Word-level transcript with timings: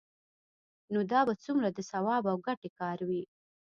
نو 0.93 0.99
دا 1.11 1.19
به 1.27 1.33
څومره 1.43 1.67
د 1.71 1.79
ثواب 1.91 2.23
او 2.31 2.37
ګټې 2.47 2.69
کار 2.79 2.97
وي؟ 3.07 3.23